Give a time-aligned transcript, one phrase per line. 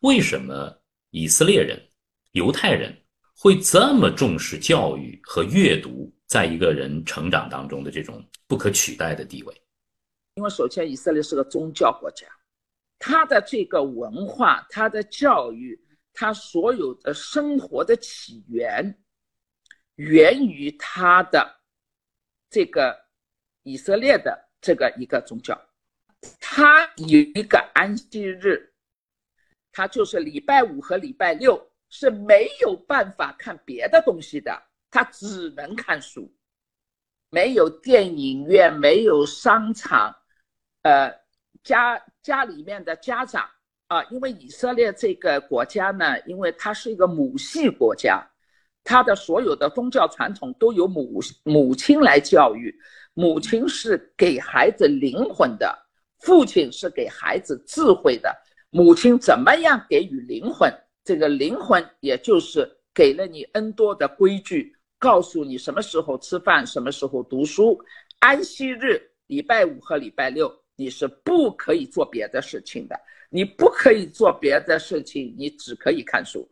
[0.00, 1.80] 为什么以色列人、
[2.32, 2.96] 犹太人
[3.36, 9.62] 会这么重视教育和阅读，在一个人成长当中的这种不可取代的地位？
[10.34, 12.28] 因为首先，以色列是个宗教国家，
[12.98, 15.76] 它的这个文化、它的教育、
[16.12, 18.96] 它所有的生活的起源，
[19.96, 21.60] 源于它的
[22.48, 22.96] 这个
[23.64, 25.60] 以色列的这个一个宗教。
[26.40, 28.72] 它有一个安息日，
[29.78, 34.60] 他就是礼拜五和礼拜六是没有办法看别的东西的，
[34.90, 36.28] 他只能看书，
[37.30, 40.12] 没有电影院，没有商场，
[40.82, 41.14] 呃，
[41.62, 43.48] 家家里面的家长
[43.86, 48.20] 啊，因为以色列这个国家呢，因为它是一个母系国家，
[48.82, 52.76] 它的所有的宗教传统都由母母亲来教育，
[53.14, 55.86] 母亲是给孩子灵魂的。
[56.18, 58.36] 父亲是给孩子智慧的，
[58.70, 60.72] 母亲怎么样给予灵魂？
[61.04, 67.80] 这个灵魂也就是给了你 N 多的规矩，告诉你什么时候吃饭，什么时候读书。
[68.18, 72.98] 安息日，礼拜五和礼拜六，你是不可以做别的事情的。
[73.30, 76.48] 你不可以做别的事情，你只可以看书。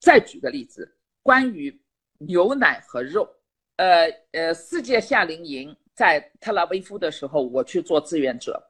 [0.00, 0.92] 再举个例子，
[1.22, 1.76] 关于
[2.18, 3.28] 牛奶和肉，
[3.76, 8.60] 呃呃，世界夏令营在特拉维夫的时候，我去做志愿者。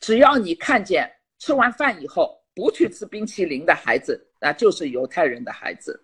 [0.00, 6.02] 只要你看见吃完饭以后不去吃冰淇淋的孩子，那就是犹太人的孩子。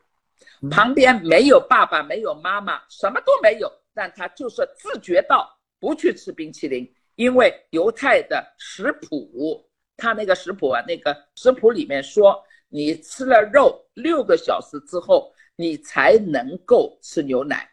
[0.70, 5.48] 旁边没有爸爸，没有妈妈，什么都没有，但他就是自觉到
[5.80, 9.64] 不去吃冰淇淋，因为犹太的食谱，
[9.97, 17.67] 他那个食谱啊，那个食谱里面说，你吃了肉六个小时之后，你才能够吃牛奶。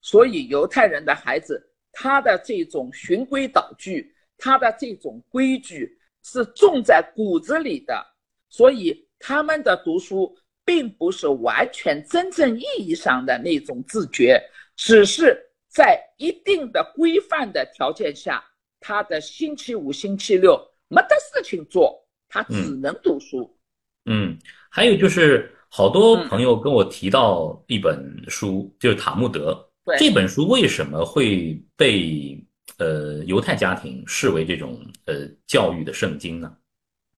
[0.00, 4.10] 所以犹太人的孩子，他的这种循规蹈矩。
[4.36, 8.04] 他的这种规矩是种在骨子里的，
[8.56, 10.32] 所以他们的读书
[10.64, 14.40] 并不是完全真正意义上的那种自觉，
[14.76, 15.36] 只是
[15.68, 18.44] 在一定的规范的条件下，
[18.78, 20.56] 他的星期五、星期六
[20.86, 23.52] 没得事情做，他只能读书。
[24.04, 24.38] 嗯，
[24.70, 29.52] 还有就是好多朋友跟我提到一本书，就是《塔木德》。
[29.98, 32.40] 这本书为什么会被？
[32.78, 36.56] 呃，犹太家庭视为这种呃教育的圣经呢？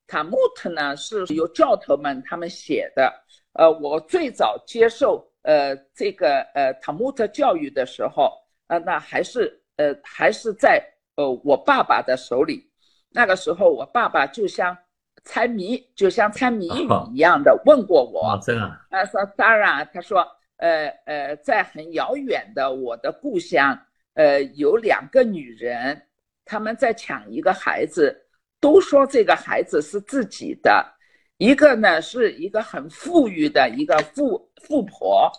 [0.07, 3.13] 塔木特呢是由教头们他们写的。
[3.53, 8.33] 呃，我最早接受呃这个呃塔木特教育的时候，
[8.67, 10.83] 呃，那还是呃还是在
[11.17, 12.71] 呃我爸爸的手里。
[13.09, 14.77] 那个时候，我爸爸就像
[15.25, 18.39] 猜谜，就像猜谜语一样的问过我。
[18.45, 18.87] 真啊？
[18.91, 20.21] 他说当然，他说
[20.59, 23.79] 呃呃，在很遥远的我的故乡。
[24.13, 26.07] 呃，有两个女人，
[26.45, 28.26] 他们在抢一个孩子，
[28.61, 30.95] 都说这个孩子是自己的。
[31.39, 35.31] 一个呢是一个很富裕的一个富富婆，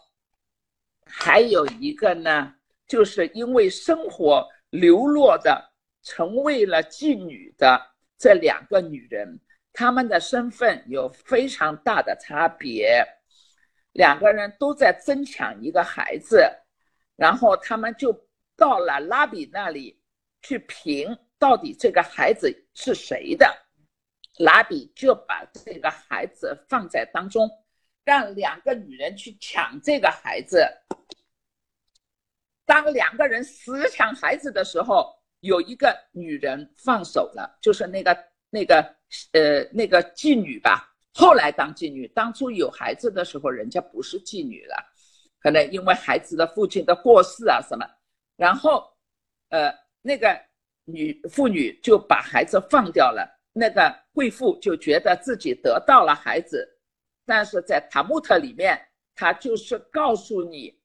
[1.06, 2.54] 还有一个呢，
[2.88, 5.72] 就是因为生活流落的，
[6.04, 7.82] 成为了妓女的
[8.18, 9.40] 这两个女人，
[9.74, 13.04] 她们的身份有非常大的差别。
[13.94, 16.44] 两个人都在争抢一个孩子，
[17.16, 18.28] 然后他们就。
[18.60, 20.02] 到了拉比那里
[20.42, 23.52] 去评，到底这个孩子是谁的？
[24.38, 27.50] 拉比就把这个孩子放在当中，
[28.06, 30.64] 让两个女人去抢这个孩子。
[32.66, 38.16] 当两个人死抢孩子的时候，有一个女人放手了，就是那个
[38.52, 38.82] 那个
[39.32, 40.94] 呃那个妓女吧。
[41.16, 44.76] 后来当妓女，当初有孩子的时候，人家不是妓女了，
[45.40, 47.84] 可能因为孩子的父亲的过世啊什么。
[48.36, 48.88] 然后，
[49.50, 49.74] 呃，
[50.04, 50.40] 那个
[50.88, 53.28] 女妇女就把孩子放掉了。
[53.52, 56.68] 那个贵妇就觉得自己得到了孩子，
[57.26, 58.80] 但是在塔木特里面，
[59.16, 60.80] 他就是告诉你，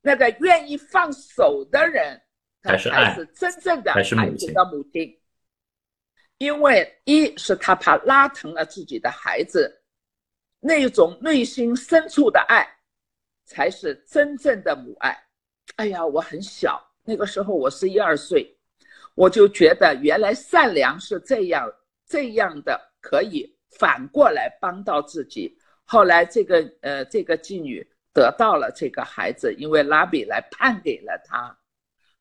[0.00, 2.20] 那个愿意放手的人，
[2.62, 5.18] 才是真正的孩子的母亲。
[6.38, 9.82] 因为一是他怕拉疼了自己的孩子，
[10.60, 12.68] 那种内心深处的爱，
[13.46, 15.16] 才是真正的母爱。
[15.76, 18.54] 哎呀，我很小，那个时候我是一二岁，
[19.14, 21.70] 我就觉得原来善良是这样
[22.06, 23.46] 这样的，可以
[23.78, 25.56] 反过来帮到自己。
[25.84, 31.56] 后来这个呃这个妓女得到了这个孩子，因为拉比来判给了他。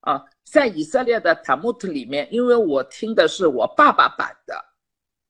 [0.01, 4.65] 啊，在以色列的塔木特里面，因为我听的是我爸爸版的，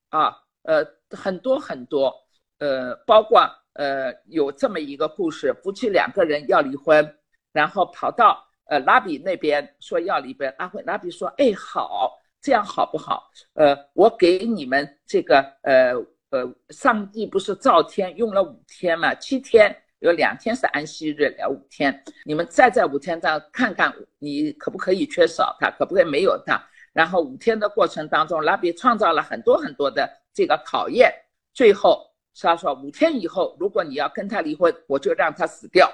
[0.10, 2.14] 啊呃很多很多
[2.60, 3.42] 呃，包括
[3.74, 7.18] 呃有这么一个故事，夫妻两个人要离婚。
[7.54, 13.30] 然后跑到呃拉比那边说要离婚，阿慧拉比说，哎好，这样好不好？
[13.56, 15.94] 呃，我给你们这个呃
[16.30, 19.14] 呃，上帝不是造天用了五天嘛？
[19.16, 26.58] 七天有两天是安息日，了五天，你们再在五天上看看，你可不可以缺少他，可不可以没有他？
[26.94, 31.14] 然后五天的过程当中，拉比创造了很多很多的这个考验，
[31.54, 32.10] 最后
[32.40, 35.92] 他说五天以后，如果你要跟他离婚，我就让他死掉。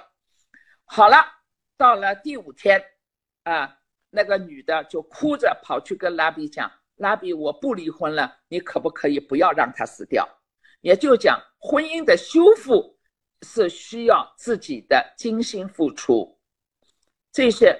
[0.85, 1.17] 好了，
[1.77, 2.83] 到了第五天，
[3.43, 3.77] 啊，
[4.09, 10.27] 那个女的就哭着跑去跟拉比讲：“拉比，我不离婚了，你可不可以不要让他死掉？”
[10.81, 12.97] 也就讲婚姻的修复
[13.41, 16.39] 是需要自己的精心付出，
[17.31, 17.75] 这些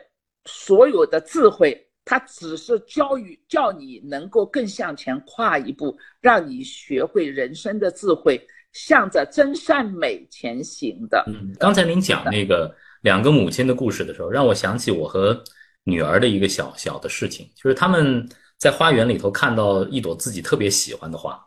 [0.46, 1.84] 所有的智慧。
[2.10, 8.40] 他只是教育叫你能够更向前跨一步，让你学会人生的智慧，
[8.72, 11.22] 向着真善美前行的。
[11.28, 12.74] 嗯，刚才您讲那个
[13.08, 15.42] 两个母亲的故事的时候，让我想起我和
[15.86, 18.28] 女儿的一个小小的事情，就是他们
[18.58, 21.42] 在花园里头看到一朵自己特别喜欢的花，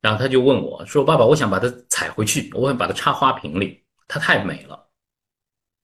[0.00, 4.88] 然后他就问我说：“爸爸，我想把它采回去，我想把它插花瓶里，它太美了。”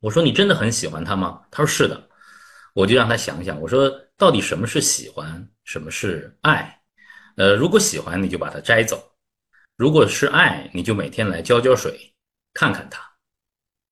[0.01, 2.09] 我说：“你真的很喜欢它吗？”他说：“是的。”
[2.73, 6.81] 我就让他想想，我说到底什么是喜欢，什么是爱？
[7.37, 8.97] 呃，如果喜欢，你就把它摘走；
[9.77, 12.15] 如果是爱，你就每天来浇浇水，
[12.55, 13.06] 看看它。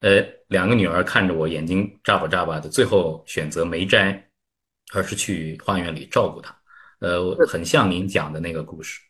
[0.05, 4.23] 呃，两个女儿看着我，眼睛眨巴眨巴的，最后选择没摘，
[4.93, 6.55] 而是去花园里照顾她。
[6.99, 9.01] 呃，很像您讲的那个故事。